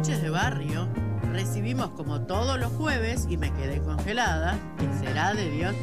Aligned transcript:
Noches 0.00 0.22
de 0.22 0.30
Barrio 0.30 0.88
recibimos 1.30 1.90
como 1.90 2.22
todos 2.22 2.58
los 2.58 2.72
jueves 2.72 3.26
y 3.28 3.36
me 3.36 3.52
quedé 3.52 3.82
congelada. 3.82 4.56
¿Qué 4.78 4.88
será 5.06 5.34
de 5.34 5.50
Dios? 5.50 5.74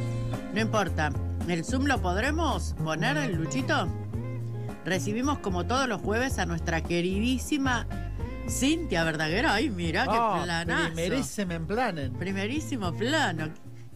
No 0.56 0.60
importa. 0.60 1.12
¿El 1.48 1.64
Zoom 1.64 1.86
lo 1.86 2.02
podremos 2.02 2.74
poner, 2.84 3.16
el 3.18 3.36
Luchito? 3.36 3.88
Recibimos 4.86 5.38
como 5.38 5.68
todos 5.68 5.88
los 5.88 6.02
jueves 6.02 6.40
a 6.40 6.48
nuestra 6.48 6.82
queridísima 6.82 7.86
Cintia 8.50 9.04
Verdaguer. 9.04 9.46
Ay, 9.46 9.70
mira 9.70 10.06
qué 10.06 10.10
Ah, 10.20 10.42
planazo. 10.44 10.86
Primerísimo 10.96 11.52
en 11.52 11.68
planen. 11.68 12.14
Primerísimo 12.14 12.92
plano. 12.98 13.50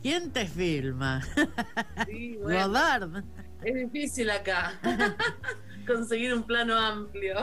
¿Quién 0.04 0.30
te 0.30 0.46
filma? 0.46 1.24
Sí, 2.06 2.38
bueno, 2.44 2.68
Godard. 2.68 3.24
es 3.64 3.74
difícil 3.92 4.30
acá 4.30 4.74
conseguir 5.88 6.32
un 6.36 6.44
plano 6.44 6.78
amplio. 6.78 7.38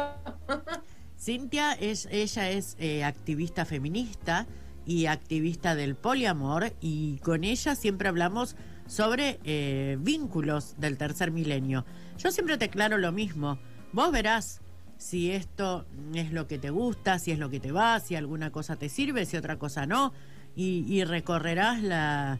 Cintia 1.19 1.73
es, 1.73 2.07
ella 2.11 2.51
es 2.51 2.77
eh, 2.79 3.05
activista 3.05 3.65
feminista 3.65 4.47
y 4.87 5.07
activista 5.07 5.75
del 5.75 5.97
poliamor 5.97 6.73
y 6.81 7.19
con 7.19 7.45
ella 7.45 7.75
siempre 7.75 8.09
hablamos 8.09 8.57
sobre 8.87 9.39
eh, 9.45 9.99
vínculos 10.01 10.77
del 10.79 10.97
tercer 10.97 11.33
milenio. 11.33 11.85
Yo 12.19 12.31
siempre 12.31 12.57
te 12.57 12.67
aclaro 12.67 12.99
lo 12.99 13.13
mismo. 13.13 13.59
Vos 13.93 14.13
verás 14.13 14.61
si 14.97 15.31
esto 15.31 15.87
es 16.15 16.33
lo 16.33 16.47
que 16.47 16.59
te 16.59 16.71
gusta, 16.71 17.19
si 17.19 17.33
es 17.33 17.39
lo 17.39 17.51
que 17.51 17.61
te 17.61 17.73
va, 17.73 18.01
si 18.01 18.15
alguna 18.15 18.51
cosa 18.51 18.77
te 18.77 18.89
sirve, 18.89 19.27
si 19.27 19.37
otra 19.37 19.59
cosa 19.59 19.87
no, 19.87 20.13
y, 20.55 20.85
y 20.89 21.05
recorrerás 21.05 21.83
la, 21.83 22.39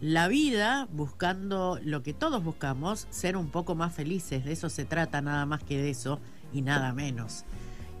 la 0.00 0.28
vida 0.28 0.88
buscando 0.90 1.78
lo 1.82 2.02
que 2.02 2.12
todos 2.12 2.42
buscamos, 2.42 3.06
ser 3.10 3.36
un 3.36 3.48
poco 3.48 3.74
más 3.74 3.94
felices. 3.94 4.44
De 4.44 4.52
eso 4.52 4.68
se 4.68 4.84
trata, 4.84 5.20
nada 5.20 5.46
más 5.46 5.62
que 5.62 5.78
de 5.78 5.90
eso 5.90 6.20
y 6.52 6.62
nada 6.62 6.92
menos. 6.92 7.44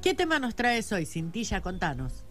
¿Qué 0.04 0.12
tema 0.12 0.38
nos 0.38 0.54
traes 0.54 0.92
hoy, 0.92 1.06
Cintilla? 1.06 1.62
Contanos. 1.62 2.26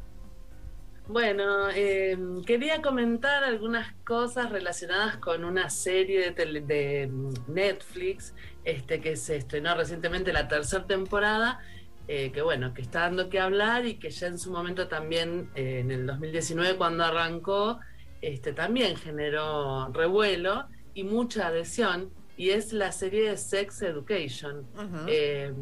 Bueno, 1.07 1.71
eh, 1.71 2.15
quería 2.45 2.83
comentar 2.83 3.43
algunas 3.43 3.95
cosas 4.05 4.51
relacionadas 4.51 5.17
con 5.17 5.43
una 5.43 5.71
serie 5.71 6.19
de, 6.21 6.31
tele- 6.33 6.61
de 6.61 7.07
mm, 7.11 7.33
Netflix 7.51 8.35
este, 8.63 9.01
que 9.01 9.15
se 9.15 9.37
estrenó 9.37 9.73
recientemente 9.75 10.31
la 10.31 10.47
tercera 10.47 10.85
temporada, 10.85 11.61
eh, 12.07 12.31
que 12.31 12.43
bueno, 12.43 12.75
que 12.75 12.83
está 12.83 12.99
dando 12.99 13.27
que 13.27 13.39
hablar 13.39 13.87
y 13.87 13.95
que 13.95 14.11
ya 14.11 14.27
en 14.27 14.37
su 14.37 14.51
momento 14.51 14.87
también, 14.87 15.49
eh, 15.55 15.79
en 15.79 15.89
el 15.89 16.05
2019 16.05 16.75
cuando 16.77 17.03
arrancó, 17.03 17.79
este, 18.21 18.53
también 18.53 18.95
generó 18.95 19.89
revuelo 19.91 20.67
y 20.93 21.05
mucha 21.05 21.47
adhesión, 21.47 22.13
y 22.37 22.49
es 22.49 22.73
la 22.73 22.91
serie 22.91 23.29
de 23.29 23.37
Sex 23.37 23.81
Education. 23.81 24.65
Eh, 25.07 25.53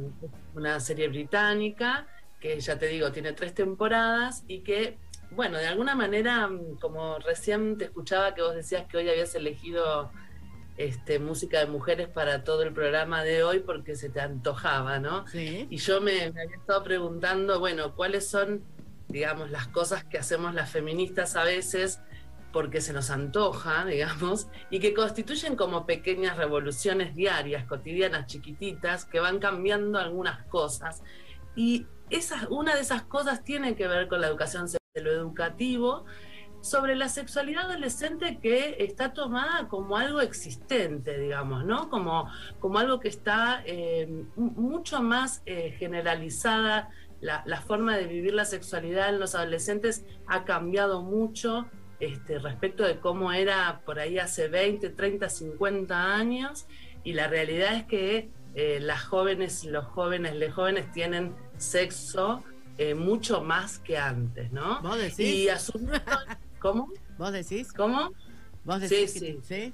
una 0.55 0.79
serie 0.79 1.07
británica 1.09 2.07
que 2.39 2.59
ya 2.59 2.77
te 2.79 2.87
digo 2.87 3.11
tiene 3.11 3.33
tres 3.33 3.53
temporadas 3.53 4.43
y 4.47 4.59
que 4.61 4.97
bueno 5.31 5.57
de 5.57 5.67
alguna 5.67 5.95
manera 5.95 6.47
mm, 6.47 6.77
como 6.79 7.19
recién 7.19 7.77
te 7.77 7.85
escuchaba 7.85 8.33
que 8.33 8.41
vos 8.41 8.55
decías 8.55 8.85
que 8.87 8.97
hoy 8.97 9.09
habías 9.09 9.33
elegido 9.35 10.11
este 10.77 11.19
música 11.19 11.59
de 11.59 11.67
mujeres 11.67 12.07
para 12.07 12.43
todo 12.43 12.63
el 12.63 12.73
programa 12.73 13.23
de 13.23 13.43
hoy 13.43 13.59
porque 13.59 13.95
se 13.95 14.09
te 14.09 14.19
antojaba 14.21 14.99
no 14.99 15.27
Sí. 15.27 15.67
y 15.69 15.77
yo 15.77 16.01
me, 16.01 16.31
me 16.31 16.41
había 16.41 16.55
estado 16.57 16.83
preguntando 16.83 17.59
bueno 17.59 17.95
cuáles 17.95 18.27
son 18.27 18.63
digamos 19.07 19.51
las 19.51 19.67
cosas 19.67 20.03
que 20.03 20.17
hacemos 20.17 20.53
las 20.55 20.69
feministas 20.71 21.35
a 21.35 21.43
veces 21.43 21.99
porque 22.51 22.81
se 22.81 22.93
nos 22.93 23.09
antoja, 23.09 23.85
digamos, 23.85 24.47
y 24.69 24.79
que 24.79 24.93
constituyen 24.93 25.55
como 25.55 25.85
pequeñas 25.85 26.37
revoluciones 26.37 27.15
diarias, 27.15 27.65
cotidianas, 27.65 28.27
chiquititas, 28.27 29.05
que 29.05 29.19
van 29.19 29.39
cambiando 29.39 29.99
algunas 29.99 30.45
cosas. 30.47 31.03
Y 31.55 31.87
esas, 32.09 32.47
una 32.49 32.75
de 32.75 32.81
esas 32.81 33.03
cosas 33.03 33.43
tiene 33.43 33.75
que 33.75 33.87
ver 33.87 34.07
con 34.07 34.21
la 34.21 34.27
educación 34.27 34.67
sexual, 34.67 35.03
lo 35.03 35.11
educativo, 35.11 36.05
sobre 36.61 36.95
la 36.95 37.09
sexualidad 37.09 37.71
adolescente 37.71 38.39
que 38.39 38.77
está 38.79 39.13
tomada 39.13 39.67
como 39.67 39.97
algo 39.97 40.21
existente, 40.21 41.17
digamos, 41.17 41.65
¿no? 41.65 41.89
Como, 41.89 42.29
como 42.59 42.77
algo 42.77 42.99
que 42.99 43.07
está 43.07 43.63
eh, 43.65 44.25
mucho 44.35 45.01
más 45.01 45.41
eh, 45.45 45.75
generalizada. 45.77 46.89
La, 47.19 47.43
la 47.45 47.61
forma 47.61 47.97
de 47.97 48.05
vivir 48.07 48.33
la 48.33 48.45
sexualidad 48.45 49.09
en 49.09 49.19
los 49.19 49.35
adolescentes 49.35 50.05
ha 50.27 50.43
cambiado 50.43 51.03
mucho 51.03 51.67
este, 52.01 52.39
respecto 52.39 52.83
de 52.83 52.99
cómo 52.99 53.31
era 53.31 53.81
por 53.85 53.99
ahí 53.99 54.17
hace 54.19 54.47
20, 54.49 54.89
30, 54.89 55.29
50 55.29 56.13
años. 56.15 56.67
Y 57.03 57.13
la 57.13 57.27
realidad 57.27 57.75
es 57.75 57.85
que 57.85 58.29
eh, 58.55 58.79
las 58.81 59.03
jóvenes, 59.03 59.63
los 59.63 59.85
jóvenes, 59.85 60.35
les 60.35 60.53
jóvenes 60.53 60.91
tienen 60.91 61.33
sexo 61.57 62.43
eh, 62.77 62.95
mucho 62.95 63.41
más 63.43 63.79
que 63.79 63.97
antes, 63.97 64.51
¿no? 64.51 64.81
¿Vos 64.81 64.97
decís? 64.97 65.19
Y 65.19 65.49
asumiendo, 65.49 66.01
¿cómo? 66.59 66.91
¿Vos 67.17 67.31
decís? 67.31 67.71
¿Cómo? 67.71 68.11
¿Vos 68.65 68.81
decís? 68.81 69.11
Sí, 69.13 69.19
que- 69.19 69.39
¿Sí? 69.43 69.73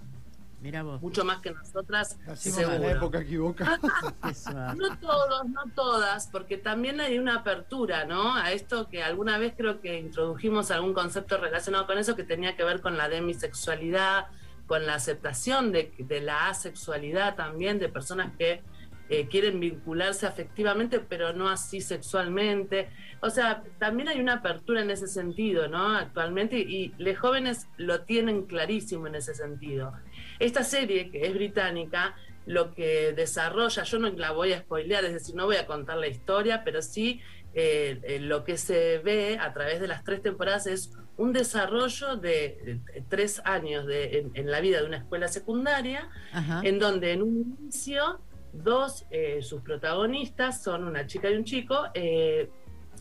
Mira 0.60 0.82
vos. 0.82 1.02
Mucho 1.02 1.24
más 1.24 1.40
que 1.40 1.52
nosotras, 1.52 2.18
Nacimos 2.26 2.58
en 2.60 2.66
la 2.66 2.72
seguro. 2.74 2.90
época 2.90 3.20
equivocada. 3.22 3.80
No 4.76 4.98
todos, 4.98 5.46
no 5.50 5.62
todas, 5.76 6.28
porque 6.28 6.58
también 6.58 7.00
hay 7.00 7.20
una 7.20 7.36
apertura, 7.38 8.06
¿no? 8.06 8.34
A 8.36 8.52
esto 8.52 8.90
que 8.90 9.04
alguna 9.04 9.38
vez 9.38 9.54
creo 9.56 9.82
que 9.82 10.00
introdujimos 10.00 10.72
algún 10.72 10.94
concepto 10.94 11.38
relacionado 11.38 11.86
con 11.86 11.98
eso 11.98 12.16
que 12.16 12.24
tenía 12.24 12.56
que 12.56 12.64
ver 12.64 12.82
con 12.82 12.98
la 12.98 13.08
demisexualidad, 13.08 14.28
con 14.66 14.86
la 14.86 14.96
aceptación 14.96 15.72
de, 15.72 15.94
de 16.00 16.22
la 16.22 16.50
asexualidad 16.50 17.36
también, 17.36 17.78
de 17.80 17.88
personas 17.90 18.32
que 18.38 18.62
eh, 19.10 19.28
quieren 19.28 19.60
vincularse 19.60 20.26
afectivamente, 20.26 21.00
pero 21.00 21.34
no 21.34 21.50
así 21.50 21.82
sexualmente. 21.82 22.90
O 23.22 23.30
sea, 23.30 23.64
también 23.80 24.10
hay 24.10 24.20
una 24.20 24.36
apertura 24.36 24.82
en 24.82 24.92
ese 24.92 25.08
sentido, 25.08 25.68
¿no? 25.68 25.96
Actualmente, 25.96 26.60
y 26.60 26.94
los 26.98 27.18
jóvenes 27.18 27.68
lo 27.78 28.02
tienen 28.02 28.46
clarísimo 28.46 29.08
en 29.08 29.16
ese 29.16 29.34
sentido. 29.34 29.94
Esta 30.40 30.64
serie, 30.64 31.10
que 31.10 31.26
es 31.26 31.34
británica, 31.34 32.16
lo 32.46 32.74
que 32.74 33.14
desarrolla, 33.14 33.84
yo 33.84 34.00
no 34.00 34.10
la 34.10 34.32
voy 34.32 34.54
a 34.54 34.60
spoilear, 34.60 35.04
es 35.06 35.14
decir, 35.14 35.36
no 35.36 35.46
voy 35.46 35.58
a 35.58 35.68
contar 35.68 35.98
la 35.98 36.08
historia, 36.08 36.64
pero 36.64 36.82
sí 36.82 37.22
eh, 37.54 38.00
eh, 38.04 38.20
lo 38.20 38.44
que 38.44 38.58
se 38.58 39.00
ve 39.00 39.38
a 39.42 39.52
través 39.54 39.80
de 39.82 39.88
las 39.88 40.04
tres 40.04 40.22
temporadas 40.22 40.68
es 40.68 40.92
un 41.18 41.34
desarrollo 41.34 42.16
de, 42.16 42.80
eh, 42.94 43.04
tres 43.10 43.42
años 43.44 43.88
de, 43.88 44.20
en, 44.20 44.32
en 44.36 44.52
la 44.52 44.62
vida 44.62 44.80
de 44.80 44.86
una 44.86 44.98
escuela 44.98 45.28
secundaria, 45.28 46.10
Ajá. 46.32 46.62
en 46.64 46.78
donde 46.78 47.14
en 47.14 47.24
un 47.24 47.58
inicio 47.60 48.22
dos, 48.54 49.06
eh, 49.12 49.42
sus 49.42 49.62
protagonistas, 49.62 50.64
son 50.64 50.84
una 50.86 51.06
chica 51.08 51.30
y 51.30 51.36
un 51.36 51.44
chico, 51.44 51.86
eh, 51.94 52.50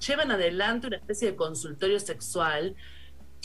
llevan 0.06 0.30
adelante 0.30 0.86
una 0.86 0.96
especie 0.96 1.30
de 1.30 1.36
consultorio 1.36 1.98
sexual, 2.00 2.74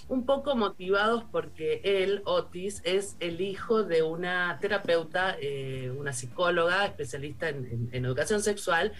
un 0.07 0.25
poco 0.25 0.55
motivados 0.55 1.23
porque 1.31 1.79
él, 1.83 2.21
Otis, 2.25 2.81
es 2.83 3.15
el 3.19 3.39
hijo 3.39 3.83
de 3.83 4.03
una 4.03 4.57
terapeuta, 4.59 5.37
eh, 5.39 5.89
una 5.97 6.11
psicóloga 6.11 6.85
especialista 6.85 7.47
en, 7.49 7.89
en- 7.91 8.05
educación 8.05 8.41
sexual, 8.41 8.91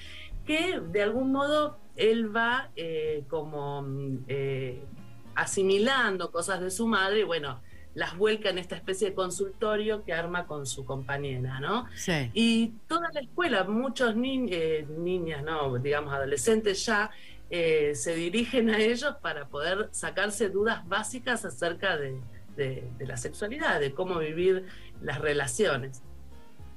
que 0.45 0.79
de 0.79 1.01
algún 1.01 1.31
modo 1.31 1.77
él 1.97 2.33
va 2.33 2.71
eh, 2.77 3.25
como 3.27 3.81
mm, 3.81 4.25
asimilando 5.35 6.31
cosas 6.31 6.61
de 6.61 6.71
su 6.71 6.87
madre 6.87 7.21
y 7.21 7.23
bueno, 7.23 7.61
las 7.93 8.15
vuelca 8.17 8.49
en 8.49 8.57
esta 8.57 8.75
especie 8.75 9.09
de 9.09 9.13
consultorio 9.15 10.03
que 10.05 10.13
arma 10.13 10.45
con 10.47 10.65
su 10.65 10.85
compañera, 10.85 11.59
¿no? 11.59 11.87
Sí. 11.95 12.31
Y 12.33 12.67
toda 12.87 13.09
la 13.13 13.19
escuela, 13.19 13.65
muchos 13.65 14.15
ni- 14.15 14.47
eh, 14.51 14.85
niñas, 14.97 15.43
no, 15.43 15.77
digamos 15.77 16.13
adolescentes 16.13 16.85
ya, 16.85 17.11
eh, 17.49 17.93
se 17.95 18.15
dirigen 18.15 18.69
a 18.69 18.77
ellos 18.79 19.15
para 19.21 19.45
poder 19.47 19.89
sacarse 19.91 20.47
dudas 20.49 20.87
básicas 20.87 21.43
acerca 21.43 21.97
de, 21.97 22.17
de- 22.55 22.87
de 22.97 23.05
la 23.05 23.17
sexualidad, 23.17 23.79
de 23.81 23.93
cómo 23.93 24.19
vivir 24.19 24.67
las 25.01 25.19
relaciones. 25.19 26.01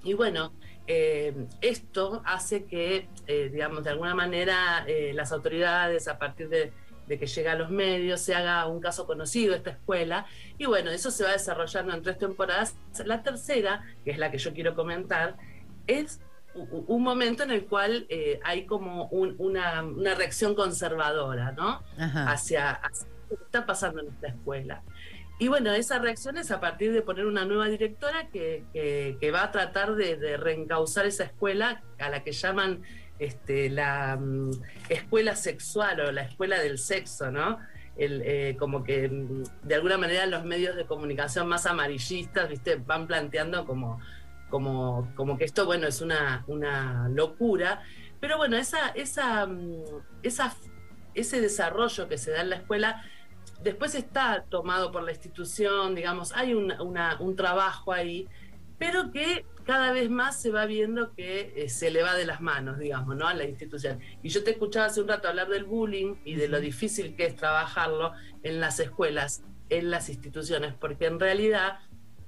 Y 0.02 0.14
bueno, 0.14 0.52
eh, 0.88 1.32
esto 1.60 2.22
hace 2.26 2.64
que, 2.64 3.08
digamos, 3.26 3.84
de 3.84 3.90
alguna 3.90 4.14
manera 4.14 4.84
las 5.14 5.30
autoridades, 5.32 6.08
a 6.08 6.18
partir 6.18 6.48
de, 6.48 6.72
de 7.06 7.18
que 7.18 7.26
llega 7.26 7.52
a 7.52 7.54
los 7.56 7.70
medios, 7.70 8.20
se 8.20 8.34
haga 8.34 8.66
un 8.66 8.80
caso 8.80 9.06
conocido 9.06 9.54
esta 9.54 9.70
escuela. 9.70 10.26
Y 10.58 10.66
bueno, 10.66 10.90
eso 10.90 11.10
se 11.10 11.24
va 11.24 11.32
desarrollando 11.32 11.94
en 11.94 12.02
tres 12.02 12.18
temporadas. 12.18 12.74
La 13.04 13.22
tercera, 13.22 13.82
que 14.04 14.10
es 14.12 14.18
la 14.18 14.30
que 14.30 14.38
yo 14.38 14.52
quiero 14.54 14.74
comentar, 14.74 15.36
es 15.86 16.20
un 16.54 17.02
momento 17.02 17.42
en 17.42 17.50
el 17.50 17.66
cual 17.66 18.06
eh, 18.08 18.38
hay 18.44 18.64
como 18.64 19.06
un- 19.08 19.34
una, 19.38 19.82
una 19.82 20.14
reacción 20.14 20.54
conservadora, 20.54 21.52
¿no? 21.52 21.82
Ajá. 21.98 22.30
hacia, 22.30 22.70
hacia 22.70 23.08
lo 23.30 23.36
que 23.36 23.44
está 23.44 23.66
pasando 23.66 24.00
en 24.02 24.08
esta 24.08 24.28
escuela. 24.28 24.82
Y 25.40 25.48
bueno, 25.48 25.72
esa 25.72 25.98
reacción 25.98 26.38
es 26.38 26.52
a 26.52 26.60
partir 26.60 26.92
de 26.92 27.02
poner 27.02 27.26
una 27.26 27.44
nueva 27.44 27.66
directora 27.66 28.28
que, 28.28 28.62
que- 28.72 29.16
que 29.20 29.30
va 29.32 29.42
a 29.42 29.50
tratar 29.50 29.96
de, 29.96 30.16
de 30.16 30.36
reencauzar 30.36 31.06
esa 31.06 31.24
escuela 31.24 31.82
a 31.98 32.08
la 32.08 32.22
que 32.22 32.30
llaman 32.30 32.82
este, 33.18 33.70
la 33.70 34.16
mm, 34.16 34.50
escuela 34.88 35.36
sexual 35.36 36.00
o 36.00 36.12
la 36.12 36.22
escuela 36.22 36.58
del 36.60 36.78
sexo, 36.78 37.30
¿no? 37.30 37.58
Eh, 37.96 38.56
como 38.58 38.82
que 38.82 39.08
mm, 39.08 39.44
de 39.62 39.74
alguna 39.74 39.98
manera 39.98 40.26
los 40.26 40.44
medios 40.44 40.76
de 40.76 40.86
comunicación 40.86 41.48
más 41.48 41.66
amarillistas, 41.66 42.48
¿viste? 42.48 42.76
Van 42.76 43.06
planteando 43.06 43.64
como, 43.66 44.00
como, 44.50 45.12
como 45.14 45.38
que 45.38 45.44
esto, 45.44 45.66
bueno, 45.66 45.86
es 45.86 46.00
una, 46.00 46.44
una 46.46 47.08
locura. 47.08 47.82
Pero 48.20 48.36
bueno, 48.36 48.56
esa, 48.56 48.88
esa, 48.88 49.46
mm, 49.46 49.84
ese 51.14 51.40
desarrollo 51.40 52.08
que 52.08 52.18
se 52.18 52.32
da 52.32 52.40
en 52.40 52.50
la 52.50 52.56
escuela 52.56 53.04
después 53.62 53.94
está 53.94 54.44
tomado 54.48 54.92
por 54.92 55.02
la 55.02 55.12
institución, 55.12 55.94
digamos, 55.94 56.32
hay 56.32 56.54
un, 56.54 56.72
un 56.80 57.36
trabajo 57.36 57.92
ahí, 57.92 58.28
pero 58.78 59.10
que 59.10 59.44
cada 59.64 59.92
vez 59.92 60.10
más 60.10 60.40
se 60.40 60.50
va 60.50 60.66
viendo 60.66 61.14
que 61.14 61.52
eh, 61.56 61.68
se 61.68 61.90
le 61.90 62.02
va 62.02 62.14
de 62.14 62.26
las 62.26 62.40
manos, 62.40 62.78
digamos, 62.78 63.16
¿no? 63.16 63.26
A 63.26 63.34
la 63.34 63.44
institución. 63.44 64.00
Y 64.22 64.28
yo 64.28 64.44
te 64.44 64.52
escuchaba 64.52 64.86
hace 64.86 65.00
un 65.00 65.08
rato 65.08 65.28
hablar 65.28 65.48
del 65.48 65.64
bullying 65.64 66.16
y 66.24 66.34
de 66.34 66.48
lo 66.48 66.60
difícil 66.60 67.16
que 67.16 67.26
es 67.26 67.36
trabajarlo 67.36 68.12
en 68.42 68.60
las 68.60 68.78
escuelas, 68.80 69.42
en 69.70 69.90
las 69.90 70.08
instituciones, 70.10 70.74
porque 70.74 71.06
en 71.06 71.18
realidad, 71.18 71.78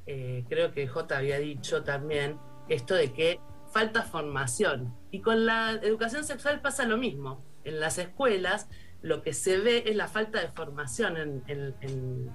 eh, 0.06 0.44
creo 0.48 0.72
que 0.72 0.88
J 0.88 1.16
había 1.16 1.38
dicho 1.38 1.82
también 1.82 2.38
esto 2.68 2.94
de 2.94 3.12
que 3.12 3.40
falta 3.72 4.02
formación. 4.02 4.96
Y 5.10 5.20
con 5.20 5.44
la 5.44 5.72
educación 5.82 6.24
sexual 6.24 6.60
pasa 6.62 6.86
lo 6.86 6.96
mismo. 6.96 7.44
En 7.64 7.80
las 7.80 7.98
escuelas 7.98 8.68
lo 9.02 9.22
que 9.22 9.32
se 9.32 9.58
ve 9.58 9.84
es 9.86 9.96
la 9.96 10.08
falta 10.08 10.40
de 10.40 10.48
formación 10.48 11.42
en, 11.46 12.30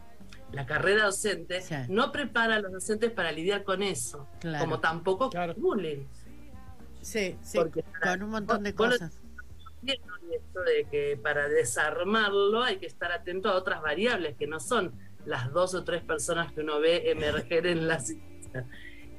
la 0.51 0.65
carrera 0.65 1.06
docente, 1.06 1.63
no 1.89 2.12
prepara 2.12 2.56
a 2.56 2.59
los 2.59 2.71
docentes 2.71 3.12
para 3.12 3.31
lidiar 3.31 3.63
con 3.63 3.81
eso, 3.83 4.27
como 4.59 4.80
tampoco 4.80 5.30
con 5.30 5.53
bullying. 5.57 6.06
Sí, 7.01 7.38
sí, 7.42 7.59
con 8.03 8.24
un 8.24 8.30
montón 8.30 8.63
de 8.63 8.75
cosas. 8.75 9.12
Esto 9.83 10.62
de 10.62 10.86
que 10.89 11.19
para 11.21 11.50
desarmarlo 11.50 12.63
hay 12.63 12.77
que 12.77 12.86
estar 12.86 13.12
atento 13.12 13.50
a 13.50 13.56
otras 13.56 13.81
variables 13.81 14.38
que 14.38 14.48
no 14.48 14.59
son 14.59 14.94
las 15.25 15.51
dos 15.51 15.74
o 15.74 15.83
tres 15.83 16.03
personas 16.03 16.51
que 16.53 16.62
uno 16.62 16.80
ve 16.80 17.12
emerger 17.12 17.68
en 17.68 17.88
la 17.88 18.00
situación. 18.00 18.69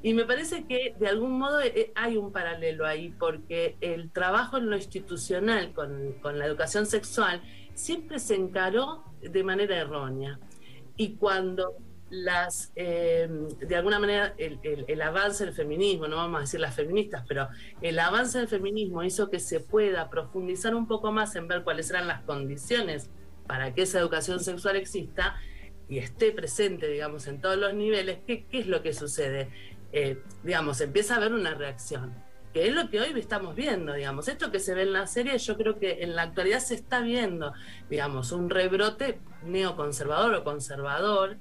Y 0.02 0.14
me 0.14 0.24
parece 0.24 0.64
que 0.64 0.96
de 0.98 1.06
algún 1.06 1.38
modo 1.38 1.60
eh, 1.60 1.92
hay 1.94 2.16
un 2.16 2.32
paralelo 2.32 2.86
ahí, 2.86 3.14
porque 3.18 3.76
el 3.80 4.10
trabajo 4.10 4.56
en 4.56 4.68
lo 4.68 4.76
institucional 4.76 5.72
con, 5.72 6.16
la 6.38 6.46
educación 6.46 6.86
sexual 6.86 7.40
siempre 7.74 8.18
se 8.18 8.34
encaró 8.34 9.04
de 9.20 9.44
manera 9.44 9.76
errónea. 9.76 10.40
Y 10.96 11.16
cuando 11.16 11.76
las, 12.12 12.72
eh, 12.76 13.26
de 13.58 13.74
alguna 13.74 13.98
manera, 13.98 14.34
el, 14.36 15.02
avance 15.02 15.46
del 15.46 15.54
feminismo, 15.54 16.06
no 16.08 16.16
vamos 16.16 16.38
a 16.38 16.40
decir 16.42 16.60
las 16.60 16.74
feministas, 16.74 17.24
pero 17.26 17.48
el 17.80 17.98
avance 17.98 18.38
del 18.38 18.48
feminismo 18.48 19.02
hizo 19.02 19.30
que 19.30 19.40
se 19.40 19.60
pueda 19.60 20.10
profundizar 20.10 20.74
un 20.74 20.86
poco 20.86 21.10
más 21.10 21.34
en 21.36 21.48
ver 21.48 21.64
cuáles 21.64 21.88
eran 21.88 22.06
las 22.06 22.20
condiciones 22.22 23.08
para 23.46 23.72
que 23.72 23.82
esa 23.82 23.98
educación 23.98 24.40
sexual 24.40 24.76
exista 24.76 25.36
y 25.88 25.98
esté 25.98 26.32
presente, 26.32 26.86
digamos, 26.86 27.26
en 27.28 27.40
todos 27.40 27.56
los 27.56 27.72
niveles, 27.72 28.18
¿qué, 28.26 28.46
es 28.52 28.66
lo 28.66 28.82
que 28.82 28.92
sucede? 28.92 29.48
Eh, 29.92 30.18
digamos, 30.42 30.82
empieza 30.82 31.14
a 31.14 31.16
haber 31.16 31.32
una 31.32 31.54
reacción, 31.54 32.14
que 32.52 32.68
es 32.68 32.74
lo 32.74 32.90
que 32.90 33.00
hoy 33.00 33.18
estamos 33.18 33.54
viendo, 33.54 33.94
digamos. 33.94 34.28
Esto 34.28 34.50
que 34.50 34.58
se 34.58 34.74
ve 34.74 34.82
en 34.82 34.92
la 34.92 35.06
serie, 35.06 35.38
yo 35.38 35.56
creo 35.56 35.78
que 35.78 36.02
en 36.02 36.14
la 36.14 36.22
actualidad 36.22 36.60
se 36.60 36.74
está 36.74 37.00
viendo, 37.00 37.52
digamos, 37.88 38.30
un 38.32 38.50
rebrote 38.50 39.18
neoconservador 39.44 40.34
o 40.34 40.44
conservador, 40.44 41.38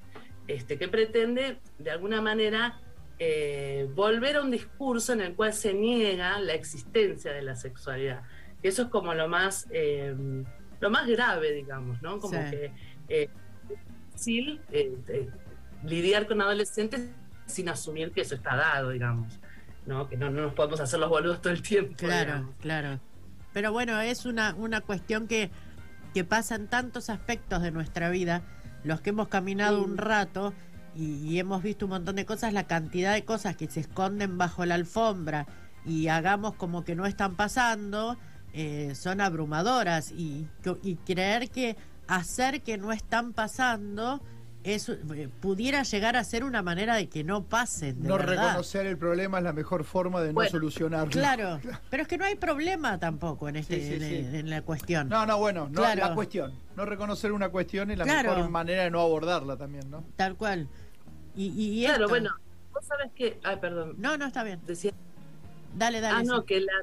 este, 0.47 0.77
que 0.77 0.87
pretende, 0.87 1.59
de 1.77 1.91
alguna 1.91 2.21
manera, 2.21 2.79
eh, 3.19 3.89
volver 3.93 4.37
a 4.37 4.41
un 4.41 4.51
discurso 4.51 5.13
en 5.13 5.21
el 5.21 5.35
cual 5.35 5.53
se 5.53 5.73
niega 5.73 6.39
la 6.39 6.53
existencia 6.53 7.33
de 7.33 7.41
la 7.41 7.55
sexualidad. 7.55 8.23
Eso 8.63 8.83
es 8.83 8.87
como 8.87 9.13
lo 9.13 9.27
más, 9.27 9.67
eh, 9.71 10.15
lo 10.79 10.89
más 10.89 11.07
grave, 11.07 11.51
digamos, 11.51 12.01
¿no? 12.01 12.19
Como 12.19 12.39
que 12.49 12.71
es 13.07 13.29
fácil 14.13 14.61
lidiar 15.83 16.27
con 16.27 16.41
adolescentes 16.41 17.09
sin 17.45 17.69
asumir 17.69 18.11
que 18.11 18.21
eso 18.21 18.35
está 18.35 18.55
dado, 18.55 18.91
digamos. 18.91 19.39
¿No? 19.85 20.07
Que 20.07 20.17
no, 20.17 20.29
nos 20.29 20.53
podemos 20.53 20.79
hacer 20.79 20.99
los 20.99 21.09
boludos 21.09 21.41
todo 21.41 21.53
el 21.53 21.61
tiempo. 21.61 21.95
Claro, 21.97 22.53
claro. 22.59 22.99
Pero 23.53 23.71
bueno, 23.71 23.99
es 23.99 24.25
una, 24.25 24.55
una 24.55 24.81
cuestión 24.81 25.27
que, 25.27 25.51
que 26.13 26.23
pasa 26.23 26.55
en 26.55 26.67
tantos 26.67 27.09
aspectos 27.09 27.61
de 27.61 27.71
nuestra 27.71 28.09
vida, 28.09 28.41
los 28.83 29.01
que 29.01 29.09
hemos 29.11 29.27
caminado 29.27 29.83
un 29.83 29.97
rato 29.97 30.53
y, 30.95 31.39
hemos 31.39 31.63
visto 31.63 31.85
un 31.85 31.91
montón 31.91 32.15
de 32.15 32.25
cosas, 32.25 32.53
la 32.53 32.65
cantidad 32.65 33.13
de 33.13 33.23
cosas 33.23 33.55
que 33.55 33.67
se 33.67 33.79
esconden 33.79 34.37
bajo 34.37 34.65
la 34.65 34.75
alfombra 34.75 35.47
y 35.85 36.07
hagamos 36.07 36.55
como 36.55 36.83
que 36.83 36.95
no 36.95 37.05
están 37.05 37.35
pasando, 37.35 38.17
eh, 38.53 38.93
son 38.95 39.21
abrumadoras 39.21 40.11
y, 40.11 40.47
y 40.83 40.95
creer 40.97 41.49
que 41.49 41.77
hacer 42.07 42.61
que 42.61 42.77
no 42.77 42.91
están 42.91 43.33
pasando 43.33 44.21
eso 44.63 44.93
eh, 44.93 45.29
pudiera 45.39 45.83
llegar 45.83 46.15
a 46.15 46.23
ser 46.23 46.43
una 46.43 46.61
manera 46.61 46.95
de 46.95 47.09
que 47.09 47.23
no 47.23 47.43
pasen. 47.43 48.03
no 48.03 48.17
reconocer 48.17 48.85
el 48.85 48.97
problema 48.97 49.39
es 49.39 49.43
la 49.43 49.53
mejor 49.53 49.83
forma 49.83 50.21
de 50.21 50.33
no 50.33 50.45
solucionarlo. 50.45 51.11
Claro, 51.21 51.59
pero 51.89 52.03
es 52.03 52.07
que 52.07 52.17
no 52.17 52.25
hay 52.25 52.35
problema 52.35 52.99
tampoco 52.99 53.49
en, 53.49 53.57
este, 53.57 54.39
En, 54.39 54.49
la 54.49 54.61
cuestión. 54.61 55.09
No, 55.09 55.25
no, 55.25 55.37
bueno, 55.37 55.69
no 55.69 55.81
la 55.81 56.13
cuestión. 56.13 56.53
No 56.75 56.85
reconocer 56.85 57.31
una 57.31 57.49
cuestión 57.49 57.91
es 57.91 57.97
la 57.97 58.05
mejor 58.05 58.49
manera 58.49 58.83
de 58.83 58.91
no 58.91 59.01
abordarla 59.01 59.57
también, 59.57 59.89
¿no? 59.89 60.03
Tal 60.15 60.35
cual. 60.35 60.67
Y, 61.35 61.81
y 61.81 61.85
claro, 61.85 62.07
bueno, 62.07 62.31
vos 62.73 62.85
sabés 62.85 63.11
que. 63.13 63.39
Ay, 63.43 63.57
perdón. 63.57 63.95
No, 63.97 64.17
no, 64.17 64.25
está 64.25 64.43
bien. 64.43 64.59
Decía. 64.65 64.91
Dale, 65.75 66.01
dale. 66.01 66.17
Ah, 66.19 66.23
no, 66.23 66.45
que 66.45 66.59
la, 66.61 66.73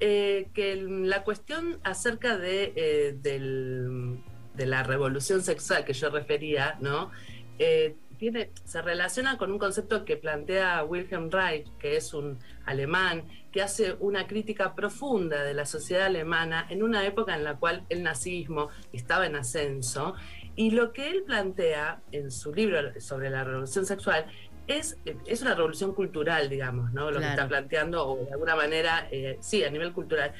eh, 0.00 0.48
que 0.54 0.76
la 0.76 1.22
cuestión 1.22 1.78
acerca 1.84 2.36
de 2.36 2.72
eh, 2.76 3.18
del 3.22 4.18
de 4.54 4.66
la 4.66 4.82
revolución 4.82 5.42
sexual 5.42 5.84
que 5.84 5.92
yo 5.92 6.10
refería, 6.10 6.76
¿no? 6.80 7.10
Eh, 7.58 7.96
tiene, 8.18 8.50
se 8.64 8.80
relaciona 8.80 9.36
con 9.36 9.50
un 9.50 9.58
concepto 9.58 10.04
que 10.04 10.16
plantea 10.16 10.84
Wilhelm 10.84 11.30
Reich, 11.30 11.66
que 11.78 11.96
es 11.96 12.14
un 12.14 12.38
alemán, 12.64 13.24
que 13.52 13.62
hace 13.62 13.96
una 14.00 14.26
crítica 14.26 14.74
profunda 14.74 15.42
de 15.42 15.54
la 15.54 15.66
sociedad 15.66 16.06
alemana 16.06 16.66
en 16.70 16.82
una 16.82 17.04
época 17.04 17.34
en 17.34 17.44
la 17.44 17.56
cual 17.56 17.84
el 17.88 18.02
nazismo 18.02 18.68
estaba 18.92 19.26
en 19.26 19.36
ascenso. 19.36 20.14
Y 20.56 20.70
lo 20.70 20.92
que 20.92 21.10
él 21.10 21.24
plantea 21.24 22.00
en 22.12 22.30
su 22.30 22.54
libro 22.54 23.00
sobre 23.00 23.30
la 23.30 23.42
revolución 23.42 23.84
sexual 23.84 24.26
es, 24.66 24.96
es 25.26 25.42
una 25.42 25.54
revolución 25.54 25.94
cultural, 25.94 26.48
digamos, 26.48 26.92
¿no? 26.92 27.10
Lo 27.10 27.20
que 27.20 27.28
está 27.28 27.46
planteando, 27.46 28.08
o 28.08 28.24
de 28.24 28.32
alguna 28.32 28.56
manera, 28.56 29.08
eh, 29.10 29.36
sí, 29.40 29.62
a 29.62 29.70
nivel 29.70 29.92
cultural. 29.92 30.32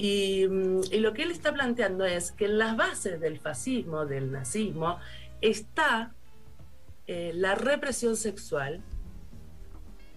Mm, 0.00 0.80
y, 0.90 0.98
lo 0.98 1.12
que 1.12 1.22
él 1.24 1.30
está 1.30 1.52
planteando 1.52 2.04
es 2.04 2.32
que 2.32 2.46
en 2.46 2.58
las 2.58 2.76
bases 2.76 3.20
del 3.20 3.38
fascismo, 3.38 4.06
del 4.06 4.32
nazismo, 4.32 4.98
está 5.42 6.14
eh, 7.06 7.32
la 7.34 7.54
represión 7.54 8.16
sexual, 8.16 8.80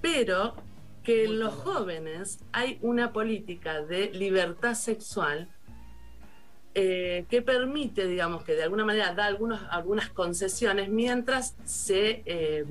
pero 0.01 0.56
que 1.03 1.25
en 1.25 1.39
los 1.39 1.53
jóvenes 1.53 2.39
hay 2.53 2.80
una 2.81 3.12
política 3.12 3.81
de 3.81 4.09
libertad 4.12 4.74
sexual 4.74 5.50
eh, 6.75 7.25
que 7.30 7.41
permite, 7.41 8.07
digamos, 8.07 8.44
que 8.44 8.53
de 8.53 8.63
alguna 8.63 8.85
manera 8.85 9.13
da 9.13 9.25
algunos, 9.25 9.62
algunas 9.69 10.09
concesiones 10.09 10.90
mientras 10.90 11.56
se 11.66 12.23
eh, 12.25 12.66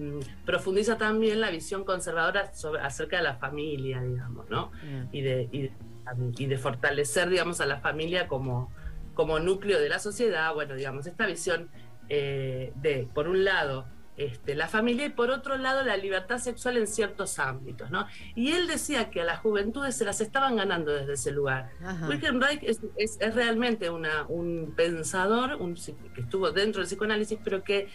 profundiza 0.47 0.97
también 0.97 1.41
la 1.41 1.51
visión 1.51 1.85
conservadora 1.85 2.53
sobre, 2.55 2.81
acerca 2.81 3.19
de 3.19 3.23
la 3.23 3.35
familia, 3.37 4.01
digamos, 4.01 4.49
¿no? 4.51 4.73
Y, 5.13 5.21
de, 5.21 5.49
y 5.53 5.63
de 5.63 5.73
fortalecer, 6.59 7.29
digamos, 7.29 7.61
a 7.61 7.67
la 7.67 7.81
familia 7.81 8.29
como, 8.29 8.73
como 9.15 9.39
núcleo 9.39 9.81
de 9.81 9.89
la 9.89 9.99
sociedad. 9.99 10.53
Bueno, 10.55 10.75
digamos, 10.75 11.07
esta 11.07 11.27
visión 11.27 11.71
eh, 12.09 12.73
de, 12.77 13.09
por 13.15 13.29
un 13.29 13.45
lado, 13.45 13.87
este, 14.17 14.55
la 14.55 14.69
familia 14.69 15.07
y 15.07 15.09
por 15.09 15.31
otro 15.31 15.57
lado 15.57 15.83
la 15.83 15.97
libertad 15.97 16.39
sexual 16.39 16.77
en 16.77 16.87
ciertos 16.87 17.39
ámbitos, 17.39 17.91
¿no? 17.91 18.07
Y 18.35 18.53
él 18.53 18.67
decía 18.67 19.09
que 19.09 19.23
a 19.23 19.25
las 19.25 19.39
juventudes 19.41 19.97
se 19.97 20.05
las 20.05 20.21
estaban 20.21 20.57
ganando 20.57 20.93
desde 20.93 21.15
ese 21.15 21.33
lugar. 21.33 21.71
Wilhelm 22.07 22.41
Reich 22.41 22.63
es, 22.63 22.81
es, 22.97 23.35
realmente 23.35 23.89
una, 23.89 24.27
un 24.29 24.75
pensador 24.77 25.55
un, 25.55 25.75
que 25.75 26.21
estuvo 26.21 26.51
dentro 26.51 26.81
del 26.81 26.89
psicoanálisis, 26.89 27.39
pero 27.43 27.65
que 27.65 27.89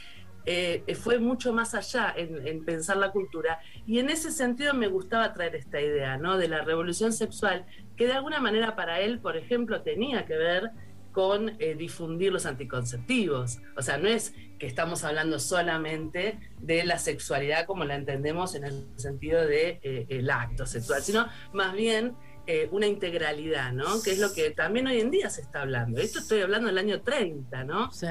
eh, 0.50 0.96
fue 0.96 1.20
mucho 1.20 1.52
más 1.52 1.76
allá 1.76 2.14
en, 2.16 2.64
pensar 2.64 2.96
la 2.96 3.12
cultura. 3.12 3.60
Y 3.86 4.00
en 4.00 4.10
ese 4.10 4.32
sentido 4.32 4.74
me 4.74 4.88
gustaba 4.88 5.34
traer 5.34 5.56
esta 5.56 5.82
idea, 5.82 6.18
¿no? 6.18 6.38
De 6.38 6.48
la 6.48 6.64
revolución 6.64 7.12
sexual, 7.12 7.66
que 7.98 8.08
de 8.08 8.14
alguna 8.14 8.40
manera 8.40 8.74
para 8.74 9.02
él, 9.02 9.20
por 9.20 9.36
ejemplo, 9.36 9.82
tenía 9.82 10.26
que 10.26 10.38
ver 10.38 10.72
con 11.12 11.50
eh, 11.60 11.76
difundir 11.76 12.32
los 12.32 12.46
anticonceptivos. 12.46 13.60
O 13.76 13.82
sea, 13.82 13.98
no 13.98 14.08
es 14.08 14.34
que 14.58 14.68
estamos 14.68 15.04
hablando 15.04 15.38
solamente 15.38 16.40
de 16.62 16.86
la 16.86 16.98
sexualidad 16.98 17.66
como 17.66 17.84
la 17.84 17.96
entendemos 17.96 18.56
en 18.56 18.64
el 18.64 18.88
sentido 18.96 19.46
de 19.46 19.82
eh, 19.84 20.06
el 20.08 20.30
acto 20.30 20.66
sexual, 20.66 21.02
sino 21.02 21.28
más 21.52 21.74
bien 21.74 22.16
eh, 22.50 22.70
una 22.72 22.88
integralidad, 22.88 23.74
¿no? 23.74 24.02
Que 24.02 24.12
es 24.12 24.20
lo 24.20 24.34
que 24.34 24.52
también 24.52 24.88
hoy 24.88 25.02
en 25.02 25.12
día 25.12 25.30
se 25.30 25.42
está 25.42 25.64
hablando. 25.64 26.00
Esto 26.00 26.20
estoy 26.20 26.40
hablando 26.40 26.68
del 26.68 26.78
año 26.78 27.02
30, 27.02 27.66
¿no? 27.66 27.92
Sí. 27.92 28.08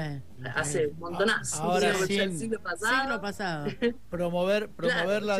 Hace 0.53 0.87
un 0.87 0.99
montonazo. 0.99 1.63
Ahora 1.63 1.91
sí. 2.05 2.37
siglo 2.37 2.61
pasado. 2.61 3.19
pasado. 3.19 3.65
promover 4.11 4.69
promover, 4.69 5.23
la 5.23 5.39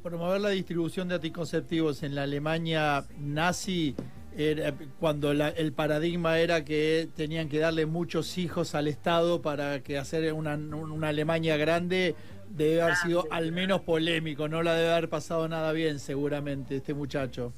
promover 0.00 0.40
la 0.40 0.50
distribución 0.50 1.08
de 1.08 1.16
anticonceptivos 1.16 2.04
en 2.04 2.14
la 2.14 2.22
Alemania 2.22 3.04
nazi 3.18 3.96
era, 4.36 4.74
cuando 5.00 5.32
el 5.32 5.72
paradigma 5.72 6.38
era 6.38 6.64
que 6.64 7.08
tenían 7.16 7.48
que 7.48 7.58
darle 7.58 7.86
muchos 7.86 8.38
hijos 8.38 8.76
al 8.76 8.86
Estado 8.86 9.42
para 9.42 9.82
que 9.82 9.98
hacer 9.98 10.32
una, 10.32 10.54
una 10.54 11.08
Alemania 11.08 11.56
grande, 11.56 12.14
debe 12.48 12.82
haber 12.82 12.96
sido 12.96 13.26
al 13.32 13.50
menos 13.50 13.80
polémico, 13.80 14.48
no 14.48 14.62
la 14.62 14.74
debe 14.74 14.92
haber 14.92 15.08
pasado 15.08 15.48
nada 15.48 15.72
bien 15.72 15.98
seguramente 15.98 16.76
este 16.76 16.94
muchacho. 16.94 17.52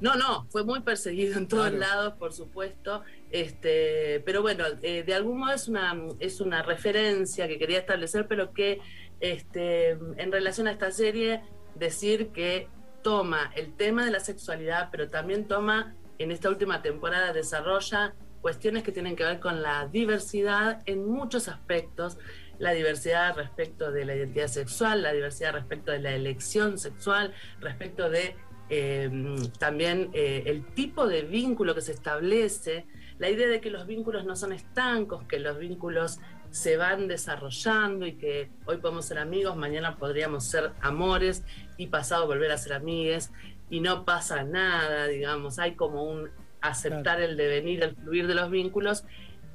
No, 0.00 0.14
no, 0.14 0.46
fue 0.50 0.64
muy 0.64 0.80
perseguido 0.80 1.36
en 1.36 1.46
todos 1.46 1.72
lados, 1.72 2.14
por 2.14 2.32
supuesto. 2.32 3.02
Este, 3.30 4.22
pero 4.24 4.40
bueno, 4.40 4.64
eh, 4.82 5.02
de 5.02 5.14
algún 5.14 5.38
modo 5.38 5.52
es 5.52 5.68
una, 5.68 5.94
es 6.18 6.40
una 6.40 6.62
referencia 6.62 7.46
que 7.46 7.58
quería 7.58 7.78
establecer, 7.78 8.26
pero 8.26 8.52
que 8.52 8.80
este, 9.20 9.90
en 9.90 10.32
relación 10.32 10.68
a 10.68 10.72
esta 10.72 10.90
serie, 10.90 11.42
decir 11.74 12.28
que 12.28 12.68
toma 13.02 13.52
el 13.54 13.74
tema 13.74 14.04
de 14.04 14.10
la 14.10 14.20
sexualidad, 14.20 14.88
pero 14.90 15.10
también 15.10 15.46
toma, 15.46 15.94
en 16.18 16.30
esta 16.30 16.48
última 16.48 16.82
temporada, 16.82 17.32
desarrolla 17.32 18.14
cuestiones 18.40 18.82
que 18.82 18.92
tienen 18.92 19.16
que 19.16 19.24
ver 19.24 19.38
con 19.38 19.62
la 19.62 19.86
diversidad 19.86 20.82
en 20.86 21.06
muchos 21.06 21.48
aspectos, 21.48 22.18
la 22.58 22.72
diversidad 22.72 23.36
respecto 23.36 23.90
de 23.90 24.04
la 24.04 24.14
identidad 24.14 24.48
sexual, 24.48 25.02
la 25.02 25.12
diversidad 25.12 25.52
respecto 25.52 25.92
de 25.92 25.98
la 25.98 26.12
elección 26.12 26.78
sexual, 26.78 27.34
respecto 27.60 28.10
de 28.10 28.36
Em, 28.72 29.50
también 29.58 30.10
eh, 30.12 30.44
el 30.46 30.64
tipo 30.64 31.08
de 31.08 31.22
vínculo 31.22 31.74
que 31.74 31.80
se 31.80 31.90
establece, 31.90 32.86
la 33.18 33.28
idea 33.28 33.48
de 33.48 33.60
que 33.60 33.68
los 33.68 33.84
vínculos 33.84 34.24
no 34.24 34.36
son 34.36 34.52
estancos, 34.52 35.24
que 35.24 35.40
los 35.40 35.58
vínculos 35.58 36.20
se 36.50 36.76
van 36.76 37.08
desarrollando 37.08 38.06
y 38.06 38.12
que 38.12 38.48
hoy 38.66 38.76
podemos 38.76 39.06
ser 39.06 39.18
amigos, 39.18 39.56
mañana 39.56 39.96
podríamos 39.96 40.44
ser 40.44 40.70
amores 40.80 41.44
y 41.78 41.88
pasado 41.88 42.28
volver 42.28 42.52
a 42.52 42.58
ser 42.58 42.74
amigues 42.74 43.32
y 43.68 43.80
no 43.80 44.04
pasa 44.04 44.44
nada, 44.44 45.08
digamos, 45.08 45.58
hay 45.58 45.74
como 45.74 46.04
un 46.04 46.30
aceptar 46.60 47.20
el 47.20 47.36
devenir, 47.36 47.82
el 47.82 47.96
fluir 47.96 48.28
de 48.28 48.34
los 48.34 48.50
vínculos. 48.50 49.04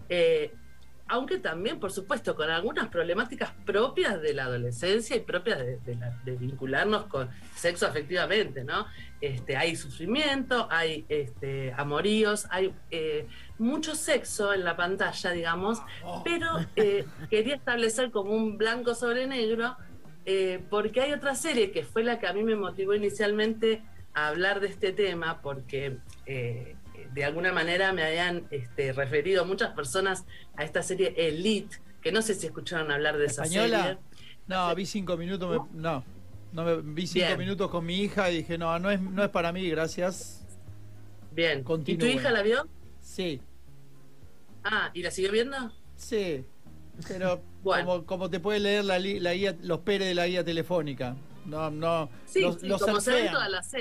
Eh, 0.09 0.53
aunque 1.07 1.37
también, 1.37 1.79
por 1.79 1.91
supuesto, 1.91 2.35
con 2.35 2.49
algunas 2.49 2.87
problemáticas 2.87 3.51
propias 3.65 4.21
de 4.21 4.33
la 4.33 4.45
adolescencia 4.45 5.15
y 5.15 5.19
propias 5.19 5.59
de, 5.59 6.37
vincularnos 6.39 7.05
con 7.05 7.29
sexo 7.55 7.85
afectivamente, 7.85 8.63
¿no? 8.63 8.87
Este, 9.21 9.55
hay 9.55 9.75
sufrimiento, 9.75 10.67
hay 10.71 11.05
este, 11.07 11.73
amoríos, 11.77 12.47
hay 12.49 12.73
eh, 12.89 13.27
mucho 13.59 13.95
sexo 13.95 14.53
en 14.53 14.63
la 14.63 14.75
pantalla, 14.75 15.31
digamos, 15.31 15.79
pero 16.23 16.49
eh, 16.75 17.05
quería 17.29 17.55
establecer 17.55 18.09
como 18.09 18.31
un 18.31 18.57
blanco 18.57 18.95
sobre 18.95 19.27
negro, 19.27 19.77
eh, 20.25 20.63
porque 20.71 21.01
hay 21.01 21.13
otra 21.13 21.35
serie 21.35 21.71
que 21.71 21.83
fue 21.83 22.03
la 22.03 22.19
que 22.19 22.27
a 22.27 22.33
mí 22.33 22.43
me 22.43 22.55
motivó 22.55 22.95
inicialmente 22.95 23.83
a 24.15 24.29
hablar 24.29 24.59
de 24.59 24.67
este 24.67 24.91
tema, 24.91 25.39
porque 25.41 25.97
de 27.15 27.23
alguna 27.23 27.53
manera 27.53 27.93
me 27.93 28.03
habían 28.03 28.45
este, 28.51 28.91
referido 28.91 29.45
muchas 29.45 29.73
personas 29.73 30.25
a 30.57 30.65
esta 30.65 30.83
serie 30.83 31.13
Elite, 31.15 31.77
que 32.01 32.11
no 32.11 32.21
sé 32.21 32.35
si 32.35 32.47
escucharon 32.47 32.91
hablar 32.91 33.17
de 33.17 33.25
esa 33.25 33.45
serie. 33.45 33.97
No, 34.47 34.75
vi 34.75 34.85
cinco 34.85 35.15
minutos, 35.15 35.65
no, 35.73 36.03
no 36.51 36.63
me, 36.65 36.81
vi 36.81 37.07
cinco 37.07 37.37
minutos 37.37 37.71
con 37.71 37.85
mi 37.85 38.01
hija 38.01 38.29
y 38.29 38.37
dije, 38.37 38.57
no, 38.57 38.77
no 38.79 38.91
es, 38.91 38.99
no 38.99 39.23
es 39.23 39.29
para 39.29 39.53
mí, 39.53 39.67
gracias. 39.69 40.45
Bien. 41.31 41.63
¿Y 41.85 41.95
tu 41.95 42.05
hija 42.05 42.31
la 42.31 42.41
vio? 42.41 42.67
Sí. 42.99 43.41
Ah, 44.65 44.91
¿y 44.93 45.01
la 45.01 45.09
siguió 45.09 45.31
viendo? 45.31 45.71
Sí, 45.95 46.43
pero 47.07 47.41
como, 47.63 48.05
como, 48.05 48.29
te 48.29 48.41
puede 48.41 48.59
leer 48.59 48.83
la, 48.83 48.99
la 48.99 49.33
guía, 49.33 49.55
los 49.61 49.79
peres 49.79 50.09
de 50.09 50.15
la 50.15 50.27
guía 50.27 50.43
telefónica. 50.43 51.15
No, 51.45 51.71
no. 51.71 52.09
Sí, 52.25 52.41
los, 52.41 52.59
sí, 52.59 52.67
como 52.67 52.97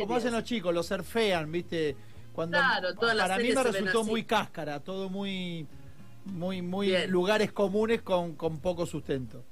Como 0.00 0.14
hacen 0.14 0.33
los 0.33 0.45
chicos, 0.45 0.73
los 0.73 0.87
surfean, 0.87 1.50
¿viste? 1.50 1.97
Claro, 2.35 2.88
para 2.99 3.38
mí 3.38 3.53
me 3.53 3.62
resultó 3.62 4.05
muy 4.05 4.25
cáscara, 4.25 4.81
todo 4.81 5.09
muy, 5.09 5.67
muy, 6.25 6.62
muy 6.62 7.07
lugares 7.07 7.53
comunes 7.53 8.03
con, 8.03 8.35
con 8.35 8.59
poco 8.59 8.87
sustento. 8.87 9.45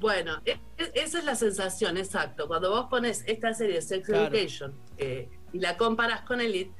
Bueno, 0.00 0.40
e, 0.44 0.52
e, 0.76 0.92
esa 0.94 1.18
es 1.18 1.24
la 1.24 1.34
sensación, 1.34 1.96
exacto. 1.96 2.46
Cuando 2.46 2.70
vos 2.70 2.86
pones 2.88 3.24
esta 3.26 3.52
serie 3.52 3.82
Sex 3.82 4.08
Education 4.08 4.72
eh, 4.96 5.28
y 5.52 5.58
la 5.58 5.76
comparas 5.76 6.22
con 6.22 6.40
Elite, 6.40 6.72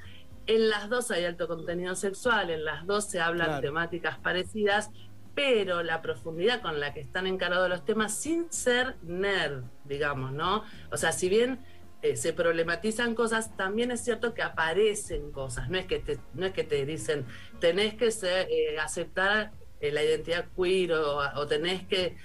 en 0.46 0.68
las 0.70 0.88
dos 0.88 1.10
hay 1.10 1.24
alto 1.24 1.46
contenido 1.48 1.94
sexual, 1.94 2.50
en 2.50 2.64
las 2.64 2.86
dos 2.86 3.04
se 3.04 3.20
hablan 3.20 3.60
temáticas 3.60 4.18
parecidas, 4.18 4.90
pero 5.34 5.82
la 5.82 6.00
profundidad 6.00 6.62
con 6.62 6.80
la 6.80 6.94
que 6.94 7.00
están 7.00 7.26
encarados 7.26 7.68
los 7.68 7.84
temas 7.84 8.14
sin 8.14 8.50
ser 8.50 8.96
nerd, 9.02 9.64
digamos, 9.84 10.32
¿no? 10.32 10.64
O 10.90 10.96
sea, 10.96 11.12
si 11.12 11.28
bien 11.28 11.60
eh, 12.00 12.16
se 12.16 12.32
problematizan 12.32 13.16
cosas, 13.16 13.56
también 13.56 13.90
es 13.90 14.04
cierto 14.04 14.32
que 14.32 14.42
aparecen 14.42 15.32
cosas. 15.32 15.68
No 15.68 15.78
es 15.78 15.86
que 15.86 15.98
te, 15.98 16.20
no 16.34 16.46
es 16.46 16.52
que 16.52 16.62
te 16.62 16.86
dicen, 16.86 17.26
tenés 17.58 17.94
que 17.94 18.08
eh, 18.22 18.78
aceptar 18.78 19.50
eh, 19.80 19.90
la 19.90 20.04
identidad 20.04 20.46
queer 20.56 20.92
o, 20.92 21.46
tenés 21.48 21.84
que 21.86 22.16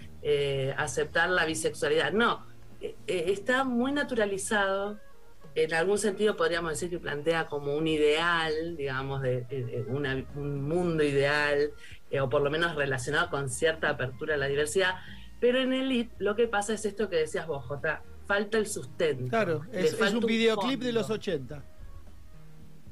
aceptar 0.77 1.29
la 1.29 1.45
bisexualidad. 1.45 2.13
No, 2.13 2.45
está 3.07 3.63
muy 3.63 3.91
naturalizado. 3.91 4.99
En 5.55 5.73
algún 5.73 5.97
sentido 5.97 6.35
podríamos 6.35 6.71
decir 6.71 6.89
que 6.89 6.99
plantea 6.99 7.47
como 7.47 7.75
un 7.75 7.87
ideal, 7.87 8.77
digamos, 8.77 9.21
de, 9.21 9.85
un 10.35 10.61
mundo 10.61 11.03
ideal, 11.03 11.71
o 12.21 12.29
por 12.29 12.41
lo 12.41 12.49
menos 12.51 12.75
relacionado 12.75 13.29
con 13.29 13.49
cierta 13.49 13.89
apertura 13.89 14.35
a 14.35 14.37
la 14.37 14.47
diversidad. 14.47 14.95
Pero 15.39 15.59
en 15.59 15.73
Elite 15.73 16.13
lo 16.19 16.35
que 16.35 16.47
pasa 16.47 16.73
es 16.73 16.85
esto 16.85 17.09
que 17.09 17.17
decías 17.17 17.47
vos, 17.47 17.65
falta 18.25 18.57
el 18.57 18.67
sustento. 18.67 19.29
Claro, 19.29 19.65
es, 19.71 19.99
un 19.99 20.25
videoclip 20.25 20.81
de 20.81 20.93
los 20.93 21.09
80. 21.09 21.63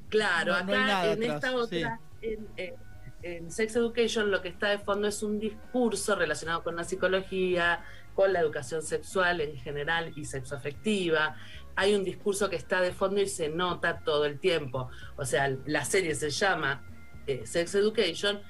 Claro, 0.10 0.54
acá 0.54 1.12
en 1.12 1.24
esta 1.24 1.56
otra, 1.56 2.00
eh, 2.22 2.76
en, 3.24 3.50
Sex 3.50 3.76
Education 3.76 4.30
lo 4.30 4.42
que 4.42 4.50
está 4.50 4.70
de 4.70 4.80
fondo 4.80 5.08
es 5.08 5.24
un 5.24 5.40
discurso 5.40 6.16
relacionado 6.16 6.64
con 6.64 6.76
la 6.76 6.84
psicología, 6.84 7.84
con 8.14 8.34
la 8.34 8.42
educación 8.42 8.82
sexual 8.82 9.40
en 9.42 9.56
general 9.58 10.12
y 10.16 10.26
sexoafectiva. 10.26 11.38
Hay 11.76 11.96
un 11.96 12.04
discurso 12.04 12.50
que 12.50 12.58
está 12.58 12.82
de 12.82 12.92
fondo 12.92 13.22
y 13.22 13.28
se 13.28 13.48
nota 13.48 14.00
todo 14.00 14.26
el 14.26 14.40
tiempo. 14.40 14.90
O 15.16 15.24
sea, 15.24 15.56
la 15.66 15.86
serie 15.86 16.14
se 16.16 16.30
llama 16.30 16.84
eh, 17.26 17.44
Sex 17.46 17.76
Education 17.76 18.42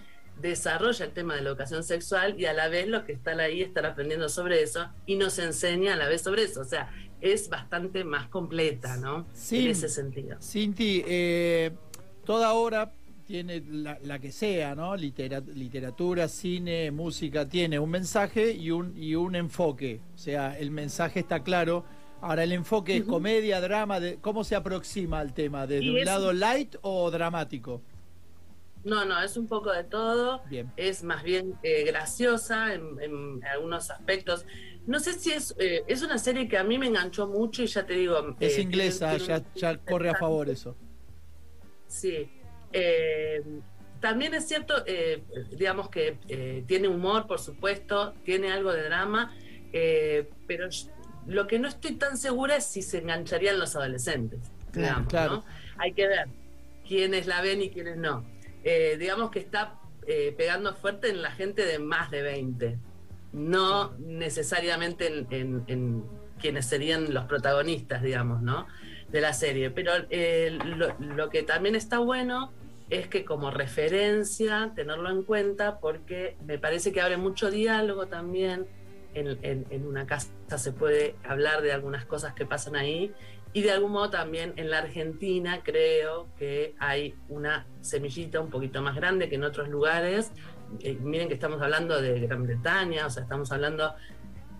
desarrolla 0.42 1.06
el 1.06 1.12
tema 1.12 1.36
de 1.36 1.42
la 1.42 1.50
educación 1.50 1.84
sexual 1.84 2.40
y 2.40 2.46
a 2.46 2.54
la 2.54 2.68
vez 2.68 2.88
los 2.88 3.04
que 3.04 3.14
están 3.14 3.40
ahí 3.40 3.62
están 3.62 3.86
aprendiendo 3.86 4.30
sobre 4.30 4.62
eso 4.62 4.90
y 5.06 5.16
nos 5.16 5.40
enseña 5.40 5.94
a 5.94 5.98
la 5.98 6.08
vez 6.08 6.22
sobre 6.22 6.44
eso. 6.44 6.62
O 6.62 6.66
sea, 6.66 6.92
es 7.22 7.50
bastante 7.50 8.04
más 8.04 8.28
completa, 8.28 8.98
¿no? 8.98 9.28
Sí, 9.34 9.66
en 9.66 9.72
ese 9.72 9.90
sentido. 9.90 10.38
Cinti, 10.42 11.04
eh, 11.08 11.72
toda 12.26 12.54
obra 12.54 12.92
tiene 13.26 13.64
la, 13.70 14.20
que 14.20 14.32
sea, 14.32 14.76
¿no? 14.76 14.96
literatura, 14.96 16.28
cine, 16.28 16.92
música, 16.92 17.48
tiene 17.48 17.80
un 17.80 17.90
mensaje 17.90 18.52
y 18.52 18.72
un, 18.72 18.98
y 18.98 19.16
un 19.16 19.36
enfoque. 19.36 20.02
O 20.16 20.18
sea, 20.18 20.58
el 20.58 20.72
mensaje 20.72 21.22
está 21.22 21.42
claro. 21.42 21.86
Ahora, 22.20 22.44
el 22.44 22.52
enfoque 22.52 22.98
es 22.98 23.04
comedia, 23.04 23.62
drama, 23.62 24.00
de, 24.00 24.18
¿cómo 24.18 24.44
se 24.44 24.56
aproxima 24.56 25.20
al 25.20 25.34
tema? 25.34 25.66
¿Desde 25.66 25.90
un 25.90 26.04
lado 26.04 26.34
light 26.34 26.76
o 26.82 27.10
dramático? 27.10 27.82
No, 28.84 29.06
no, 29.06 29.22
es 29.22 29.38
un 29.38 29.48
poco 29.48 29.72
de 29.72 29.84
todo. 29.84 30.42
Es 30.76 31.04
más 31.04 31.24
bien 31.24 31.56
eh, 31.64 31.84
graciosa 31.86 32.74
en, 32.74 33.44
algunos 33.52 33.92
aspectos. 33.92 34.46
No 34.88 35.00
sé 35.00 35.14
si 35.14 35.32
es, 35.32 35.56
eh, 35.60 35.84
es 35.88 36.02
una 36.02 36.18
serie 36.18 36.48
que 36.48 36.58
a 36.58 36.64
mí 36.64 36.80
me 36.80 36.88
enganchó 36.88 37.28
mucho 37.28 37.62
y 37.64 37.68
ya 37.68 37.86
te 37.86 37.94
digo... 37.94 38.36
Es 38.40 38.58
eh, 38.58 38.62
inglesa, 38.62 39.18
ya, 39.18 39.44
ya 39.56 39.78
corre 39.78 40.10
a 40.10 40.16
favor 40.16 40.50
eso. 40.50 40.76
Sí. 41.88 42.30
también 44.00 44.34
es 44.34 44.48
cierto, 44.48 44.74
digamos 45.52 45.90
que 45.90 46.18
tiene 46.66 46.88
humor, 46.88 47.28
por 47.28 47.40
supuesto, 47.40 48.14
tiene 48.24 48.52
algo 48.52 48.72
de 48.72 48.84
drama, 48.84 49.36
pero 50.48 50.70
lo 51.28 51.48
que 51.48 51.60
no 51.60 51.68
estoy 51.68 51.96
tan 51.96 52.18
segura 52.18 52.56
es 52.56 52.66
si 52.66 52.82
se 52.82 53.00
engancharían 53.00 53.60
los 53.60 53.76
adolescentes. 53.76 54.40
Claro, 54.72 55.06
claro. 55.08 55.44
Hay 55.78 55.94
que 55.94 56.08
ver 56.08 56.28
quiénes 56.88 57.28
la 57.28 57.42
ven 57.42 57.62
y 57.62 57.70
quiénes 57.70 57.98
no. 57.98 58.26
Eh, 58.64 58.98
digamos 59.00 59.32
que 59.32 59.40
está 59.40 59.80
eh, 60.08 60.34
pegando 60.38 60.76
fuerte 60.76 61.10
en 61.10 61.22
la 61.22 61.32
gente 61.32 61.66
de 61.66 61.80
más 61.80 62.12
de 62.12 62.22
20, 62.22 62.78
no 63.34 63.94
necesariamente 64.00 65.26
en, 65.30 66.04
quienes 66.40 66.66
serían 66.66 67.14
los 67.14 67.26
protagonistas, 67.26 68.02
digamos, 68.02 68.42
¿no? 68.42 68.66
De 69.10 69.22
la 69.22 69.34
serie. 69.34 69.70
Pero 69.70 69.92
eh, 70.10 70.58
lo, 71.00 71.30
que 71.30 71.44
también 71.44 71.76
está 71.76 72.00
bueno 72.00 72.52
es 72.90 73.08
que 73.08 73.24
como 73.24 73.52
referencia, 73.52 74.72
tenerlo 74.76 75.12
en 75.12 75.24
cuenta, 75.24 75.80
porque 75.80 76.36
me 76.46 76.58
parece 76.58 76.92
que 76.92 77.00
abre 77.00 77.18
mucho 77.18 77.52
diálogo 77.52 78.08
también. 78.08 78.66
en 79.14 79.86
una 79.86 80.08
casa 80.08 80.30
se 80.58 80.72
puede 80.72 81.16
hablar 81.24 81.62
de 81.62 81.74
algunas 81.74 82.06
cosas 82.06 82.34
que 82.34 82.46
pasan 82.46 82.76
ahí 82.76 83.14
y 83.54 83.62
de 83.62 83.72
algún 83.72 83.92
modo 83.92 84.10
también 84.10 84.54
en 84.56 84.70
la 84.70 84.80
Argentina 84.80 85.62
creo 85.64 86.28
que 86.38 86.76
hay 86.80 87.16
una 87.28 87.66
semillita 87.82 88.40
un 88.40 88.50
poquito 88.50 88.82
más 88.82 88.96
grande 88.96 89.30
que 89.30 89.36
en 89.36 89.44
otros 89.44 89.68
lugares. 89.68 90.32
Eh, 90.80 90.98
miren 91.02 91.28
que 91.28 91.34
estamos 91.34 91.62
hablando 91.62 92.02
de 92.02 92.20
Gran 92.22 92.44
Bretaña, 92.44 93.08
o 93.08 93.10
sea, 93.10 93.24
estamos 93.24 93.52
hablando 93.52 93.94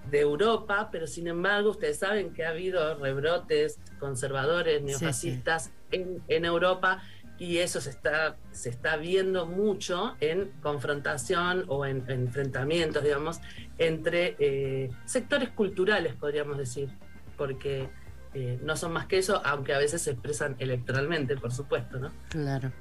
de 0.10 0.20
Europa, 0.20 0.90
pero 0.92 1.08
sin 1.08 1.28
embargo 1.28 1.70
ustedes 1.70 2.00
saben 2.00 2.34
que 2.34 2.44
ha 2.44 2.50
habido 2.50 2.96
rebrotes 2.96 3.80
conservadores, 4.00 4.82
neofascistas 4.82 5.72
En, 5.92 6.22
en, 6.28 6.44
Europa 6.44 7.02
y 7.38 7.60
eso 7.60 7.80
se 7.80 7.92
está, 7.92 8.36
se 8.52 8.70
está 8.70 8.98
viendo 8.98 9.46
mucho 9.46 10.16
en 10.20 10.52
confrontación 10.62 11.66
o 11.70 11.86
en, 11.86 12.04
enfrentamientos, 12.10 13.04
digamos, 13.04 13.40
entre 13.78 14.36
eh, 14.38 14.90
sectores 15.06 15.50
culturales, 15.50 16.14
podríamos 16.16 16.58
decir, 16.58 16.90
porque 17.38 17.90
eh, 18.34 18.60
no 18.64 18.78
son 18.78 18.94
más 18.94 19.08
que 19.08 19.18
eso, 19.18 19.42
aunque 19.46 19.74
a 19.74 19.78
veces 19.78 20.02
se 20.02 20.12
expresan 20.12 20.56
electoralmente, 20.60 21.36
por 21.38 21.52
supuesto, 21.52 22.00
¿no? 22.00 22.12
Claro. 22.30 22.72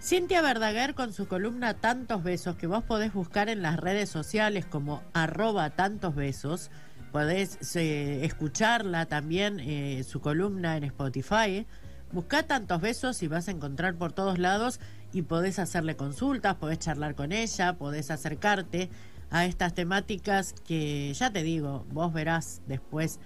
Cintia 0.00 0.40
Verdaguer 0.40 0.94
con 0.94 1.12
su 1.12 1.26
columna 1.26 1.74
Tantos 1.74 2.22
Besos, 2.22 2.54
que 2.56 2.68
vos 2.68 2.84
podés 2.84 3.12
buscar 3.12 3.48
en 3.48 3.62
las 3.62 3.78
redes 3.78 4.08
sociales 4.08 4.64
como 4.64 5.02
arroba 5.14 5.70
tantos 5.70 6.14
besos, 6.14 6.70
podés 7.10 7.58
eh, 7.74 8.24
escucharla 8.24 9.06
también, 9.06 9.58
eh, 9.58 10.04
su 10.06 10.20
columna 10.20 10.76
en 10.76 10.84
Spotify. 10.84 11.66
Busca 12.12 12.44
tantos 12.44 12.80
besos 12.80 13.22
y 13.22 13.26
vas 13.26 13.48
a 13.48 13.50
encontrar 13.50 13.96
por 13.96 14.12
todos 14.12 14.38
lados 14.38 14.78
y 15.12 15.22
podés 15.22 15.58
hacerle 15.58 15.96
consultas, 15.96 16.54
podés 16.54 16.78
charlar 16.78 17.14
con 17.16 17.32
ella, 17.32 17.72
podés 17.72 18.10
acercarte 18.12 18.90
a 19.30 19.44
estas 19.44 19.74
temáticas 19.74 20.52
que 20.52 21.12
ya 21.14 21.32
te 21.32 21.42
digo, 21.42 21.84
vos 21.90 22.12
verás 22.12 22.62
después 22.66 23.18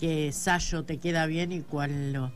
qué 0.00 0.32
Sayo 0.32 0.84
te 0.84 0.98
queda 0.98 1.26
bien 1.26 1.52
y 1.52 1.60
cuál 1.60 2.12
no. 2.12 2.32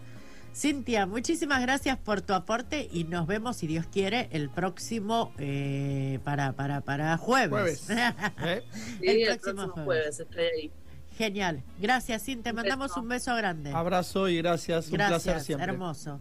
Cintia, 0.55 1.07
muchísimas 1.07 1.63
gracias 1.63 1.99
por 1.99 2.21
tu 2.21 2.35
aporte 2.35 2.89
y 2.93 3.05
nos 3.05 3.27
vemos, 3.27 3.57
si 3.57 3.67
Dios 3.67 3.87
quiere, 3.91 4.29
el 4.31 4.51
próximo 4.51 5.33
eh, 5.39 6.21
para, 6.23 6.53
para, 6.53 6.83
para 6.83 7.17
jueves. 7.17 7.89
¿Eh? 8.45 8.63
el, 9.03 9.39
próximo, 9.39 9.69
jueves. 9.71 10.21
estoy 10.21 10.45
ahí. 10.45 10.73
Genial. 11.17 11.63
Gracias, 11.81 12.25
Cintia. 12.25 12.53
Mandamos 12.53 12.97
un 12.97 13.09
beso 13.09 13.35
grande. 13.35 13.73
Abrazo 13.73 14.29
y 14.29 14.37
gracias. 14.37 14.91
gracias, 14.91 14.91
un 14.91 15.33
placer 15.33 15.41
siempre. 15.41 15.73
Hermoso. 15.73 16.21